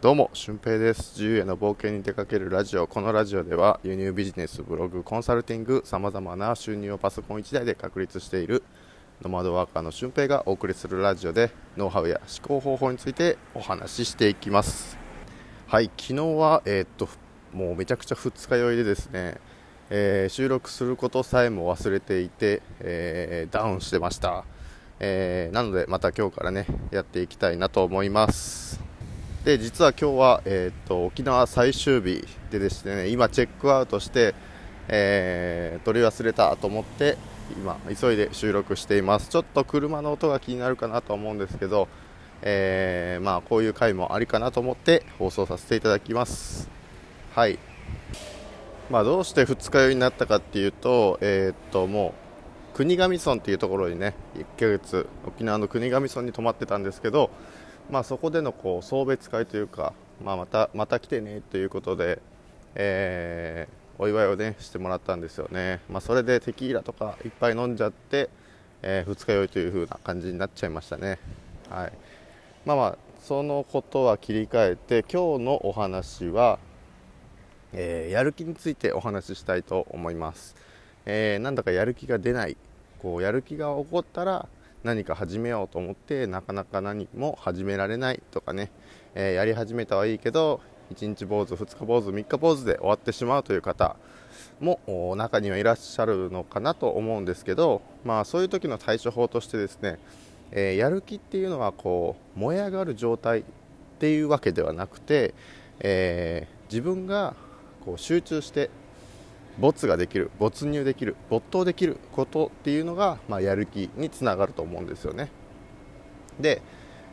[0.00, 1.20] どうも、俊平です。
[1.20, 2.86] 自由への冒険に出かけるラジオ。
[2.86, 8.62] このラジオでは、輸入ビジネス、ブログ、コンサルティング、様々な収入をパソコン1台で確立している、
[9.22, 14.96] ノマドワーカーの俊平がお送りするラジオで、ノウハウや思考方法についてお話ししていきます。
[15.66, 17.08] はい、昨日は、えーっと、
[17.52, 19.38] もうめちゃくちゃ二日酔いでですね、
[19.90, 24.44] えー収録することさえも忘れていて、えーダウンしてました。
[25.00, 28.87] えなので、また今日からね、やっていきたいなと思います。
[29.48, 34.34] で実は今日は、えー、と沖縄最終日でですね今チェックアウトして、
[34.88, 37.16] えー取り忘れたと思って
[37.56, 39.30] 今急いで収録しています。
[39.30, 41.88] ちょっと車の音が気になるかなと思うんですけど、
[42.42, 46.68] えーまあ、こういう回もありかなと思って放送させていただきます。
[47.34, 47.58] はい。
[48.90, 52.12] まあ、どうして二日酔いになったかっていうと,、えーっとも
[52.74, 57.30] う国頭村っていうところにね1ヶ月沖縄の国頭村に泊まってたんですけど
[57.90, 62.20] まあ、そこでのこう送別会というか、まあ、またまた来てねということで、
[62.74, 68.30] えーお祝いを、ね、してもらったんですよね、まあ、それでテキーラとかいっぱい飲んじゃって、
[68.80, 71.18] えー二日酔いという風な感じになっちゃいましたね。
[71.68, 71.92] はい。
[72.64, 76.60] まあまあそのことは切り替えて今日のお話は、
[77.72, 80.54] えーやる気についてお話ししたいと思います、
[81.04, 82.56] えーなんだかやる気が出ない。
[83.02, 84.48] こうやる気が起こったら
[84.84, 88.70] 何か始めようと思ってなかなか何も始められないとかね、
[89.14, 90.60] えーやり始めたはいいけど
[90.94, 93.96] 1日坊主2日坊主3日坊主で終わってしまうという方
[94.60, 94.80] も
[95.16, 99.98] 中にはいらっしゃるのかなと思うんですけど、まあ、そういう時の対処法としてですね、
[100.52, 103.44] えーやる気っていうのはこう燃え上がる状態っ
[103.98, 105.34] ていうわけではなくて、
[105.80, 107.34] えー自分が
[107.84, 108.68] こう集中して
[109.58, 115.30] 没ができる没入できる没頭できることっていうのが、まあ、やる気につながると思うんですよね。
[116.40, 116.62] で、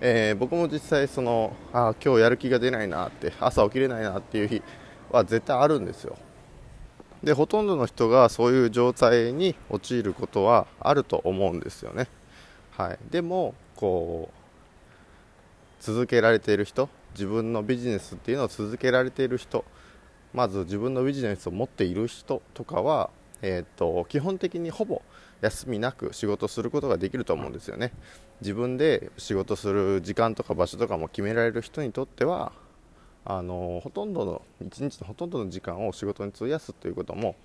[0.00, 4.62] えー僕も実際そのあ今日やる気が出ないなって朝起きれないなっていう日
[5.10, 6.16] は絶対あるんですよ。
[7.22, 12.08] でほとんどの人がそういう状態に陥ることはあると思うんですよね。
[12.72, 12.98] はい。
[13.10, 14.34] でもこう
[15.82, 19.64] 続けられている人自分のビジネスっていうのを続けられている人
[20.34, 23.08] まず自分のビジネスを持っている人とかは、
[23.40, 25.00] えー、と基本的にほぼ
[25.40, 27.92] 休みなく仕事することができると思うんですよね。
[28.40, 32.52] 自分で仕事する時間とか場所とかも決められる人にとっては
[33.24, 37.36] あのほとんどの一日のほとんどの時間を仕事に費やすということも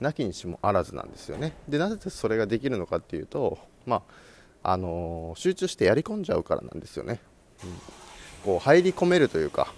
[0.00, 1.54] なきにしもあらずなんですよね。
[1.68, 4.02] でなぜそれができるのかっていうと、ま
[4.62, 7.20] あ、あの集中してやり込んじゃうからなんですよね、
[7.62, 7.70] うん。
[8.44, 9.72] こう入り込めるというか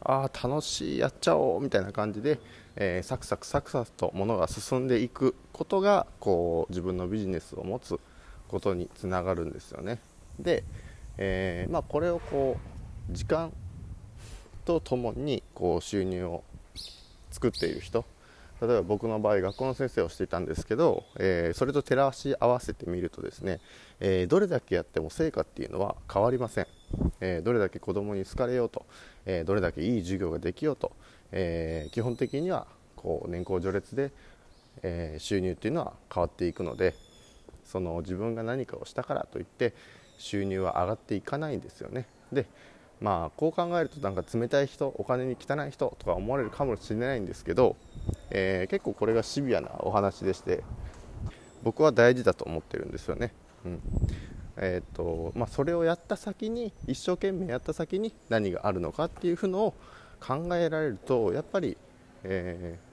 [0.00, 2.38] ああ楽しいやっちゃおうみたいな感じで、
[2.76, 7.98] えーサクサクサクサクとものが進んでいくことがこう自分のビジネスを持つ
[8.48, 9.98] ことにつながるんですよね。
[10.38, 10.64] で、
[11.18, 12.56] えーまあ、これをこ
[13.10, 13.52] う時間
[14.64, 16.44] とともにこう収入を
[17.30, 18.04] 作っている人
[18.60, 23.60] 例えば僕の場合学校の先生をしていたんですけど、えーそれと照らし合わせてみるとですね、
[24.00, 26.66] えーどれだけやっても成果っていうのは変わりません、
[27.20, 28.86] えーどれだけ子供に好かれようと、
[29.26, 30.92] えどれだけいい授業ができようと、
[31.32, 34.10] え基本的にはこう年功序列で、
[34.82, 36.94] え収入っていうのは変わっていくので
[37.64, 39.74] その自分が何かをしたからといって
[40.18, 42.06] 収入は上がっていかないんですよね。
[42.32, 42.46] で
[43.00, 47.76] まあこう考えるとなんか冷たい人お金に汚い人とか思われるかもしれないんですけど、
[48.38, 50.62] えー結構これがシビアなお話でして
[51.62, 53.32] 僕は大事だと思ってるんですよね、
[53.64, 53.80] うん。
[54.58, 59.74] えーとまあ、それをやった先に一生懸命やった先に何があるのかっていうのを
[60.20, 61.76] 考えられるとやっぱり、
[62.24, 62.86] えー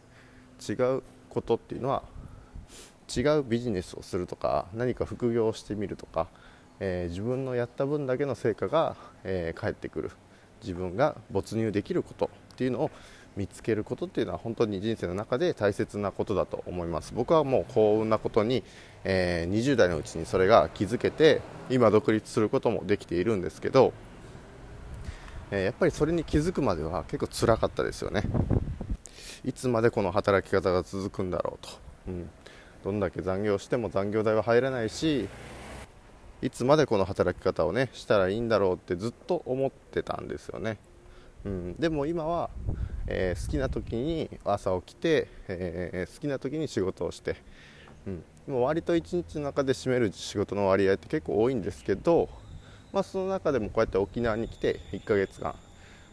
[0.65, 2.03] 違うことっていうのは
[3.13, 6.27] 違うビジネスをするとか何か副業をしてみるとか、
[6.79, 10.11] えー自分のやった分だけの成果が、えー返ってくる。
[10.61, 12.91] 自分が没入できることっていうのを
[13.35, 17.13] 見つけることっていうのは本当に人生の中で大切なことだと思います。
[17.15, 18.63] 僕はもう幸運なことに、
[19.03, 23.93] えー20代のうちにそれが気づけて今独立することもできているんですけど、
[25.51, 28.23] えーやっぱりそれに気づくまでは結構辛かったですよね。
[29.45, 31.73] いつまでこの働き方が続くんだろうと、
[32.07, 32.29] うん、
[32.83, 35.27] どんだけ残業しても残業代は入らないし
[36.41, 40.77] いつまでこの働き方をねしたらいいんだろうってずっと思ってたんですよね、
[41.45, 42.49] うん、でも今は、
[43.07, 47.37] えー好きな時に朝起きて、えー好きな時に仕事をして、
[48.07, 48.23] うん、
[48.53, 52.29] もう割と一日の中で占める仕事の割合って結構多いんですけど、
[52.91, 55.55] まあ、その中でもこうやって沖縄に来て1ヶ月間、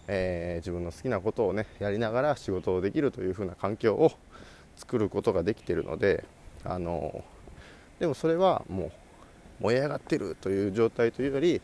[0.09, 4.13] えー自分の好きなことをねやりながら仕事をできるという風な環境を
[4.77, 6.25] 作ることができてるので
[6.65, 7.25] あの
[7.99, 8.93] でもそれはもう
[9.61, 11.61] 燃え上がってるという状態というより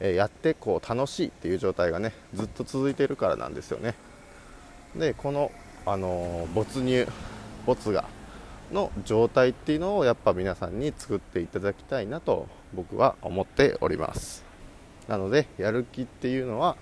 [0.00, 3.94] えやってこう楽しいっていう状態がねずっと続いているからなんですよね。
[4.98, 5.52] でこの、
[5.84, 7.06] あの没入
[7.64, 8.04] 没が
[8.72, 14.44] の状態っていうのをやっぱ皆さんに作っていただきたいなと僕は思っております。
[15.08, 16.76] なのでやる気っていうのは、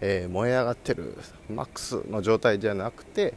[0.00, 1.18] えー、燃え上がってる
[1.50, 3.34] マックスの状態じゃなくて、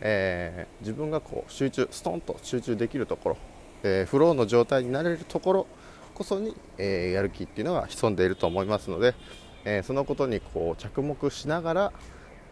[0.00, 3.36] えー、自分がこう集中ストンと集中できるところ、
[3.82, 5.66] えー、フローの状態になれるところ
[6.14, 9.14] こそに、えやる気っていうのが潜んでいると思いますので、
[9.64, 11.92] えそのことにこう着目しながら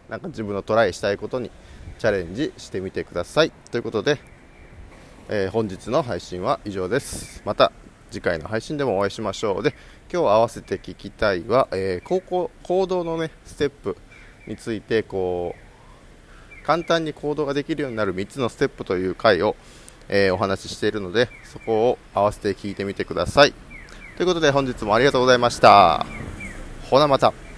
[0.09, 1.51] なんか自分のトライしたいことに
[1.99, 3.51] チャレンジしてみてください。
[3.71, 4.19] ということで、
[5.29, 7.43] えー、本日の配信は以上です。
[7.45, 7.71] また
[8.09, 9.63] 次回の配信でもお会いしましょう。
[9.63, 9.75] で
[10.11, 13.97] 今日合わせて聞きたいは、えー、高校行動のねステップ
[14.47, 19.55] についてこう簡単に行動ができるようになる3つのステップという回を、
[20.07, 23.53] えー、お話ししているのでそこを合わせて聞いてみてください。
[24.17, 26.05] ということで本日もありがとうございました。
[26.89, 27.48] ほなまた。